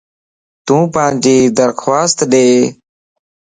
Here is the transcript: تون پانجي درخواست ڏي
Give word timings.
تون 0.65 0.81
پانجي 0.93 1.37
درخواست 1.59 2.17
ڏي 2.31 2.47